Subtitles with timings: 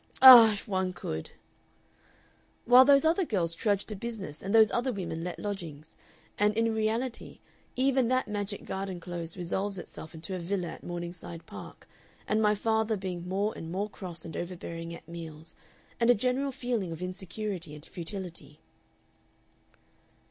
[0.23, 0.53] "Ah!
[0.53, 1.29] If one could!"
[2.65, 5.95] "While those other girls trudge to business and those other women let lodgings.
[6.39, 7.37] And in reality
[7.75, 11.87] even that magic garden close resolves itself into a villa at Morningside Park
[12.27, 15.55] and my father being more and more cross and overbearing at meals
[15.99, 18.59] and a general feeling of insecurity and futility."